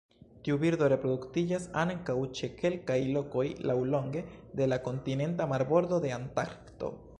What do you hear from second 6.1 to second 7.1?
Antarkto.